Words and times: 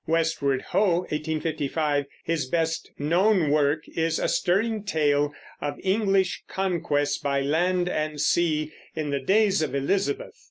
Westward 0.07 0.63
Ho! 0.69 1.01
(1855), 1.09 2.05
his 2.23 2.47
best 2.47 2.89
known 2.97 3.51
work, 3.51 3.83
is 3.89 4.17
a 4.17 4.27
stirring 4.27 4.81
tale 4.83 5.31
of 5.61 5.79
English 5.83 6.41
conquest 6.47 7.21
by 7.21 7.39
land 7.41 7.87
and 7.87 8.19
sea 8.19 8.71
in 8.95 9.11
the 9.11 9.19
days 9.21 9.61
of 9.61 9.75
Elizabeth. 9.75 10.33